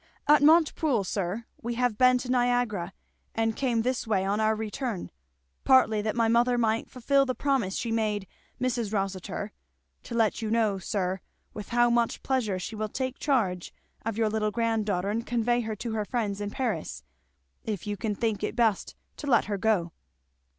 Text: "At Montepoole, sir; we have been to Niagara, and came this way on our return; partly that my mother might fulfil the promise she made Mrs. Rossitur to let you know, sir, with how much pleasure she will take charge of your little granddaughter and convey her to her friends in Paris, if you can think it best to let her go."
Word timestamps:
"At 0.27 0.41
Montepoole, 0.41 1.03
sir; 1.03 1.45
we 1.61 1.75
have 1.75 1.95
been 1.95 2.17
to 2.17 2.31
Niagara, 2.31 2.91
and 3.35 3.55
came 3.55 3.83
this 3.83 4.07
way 4.07 4.25
on 4.25 4.39
our 4.39 4.55
return; 4.55 5.11
partly 5.63 6.01
that 6.01 6.15
my 6.15 6.27
mother 6.27 6.57
might 6.57 6.89
fulfil 6.89 7.23
the 7.23 7.35
promise 7.35 7.75
she 7.75 7.91
made 7.91 8.25
Mrs. 8.59 8.91
Rossitur 8.91 9.51
to 10.01 10.15
let 10.15 10.41
you 10.41 10.49
know, 10.49 10.79
sir, 10.79 11.19
with 11.53 11.69
how 11.69 11.91
much 11.91 12.23
pleasure 12.23 12.57
she 12.57 12.75
will 12.75 12.89
take 12.89 13.19
charge 13.19 13.71
of 14.03 14.17
your 14.17 14.27
little 14.29 14.49
granddaughter 14.49 15.11
and 15.11 15.27
convey 15.27 15.61
her 15.61 15.75
to 15.75 15.91
her 15.91 16.03
friends 16.05 16.41
in 16.41 16.49
Paris, 16.49 17.03
if 17.63 17.85
you 17.85 17.95
can 17.95 18.15
think 18.15 18.41
it 18.43 18.55
best 18.55 18.95
to 19.17 19.27
let 19.27 19.45
her 19.45 19.57
go." 19.59 19.91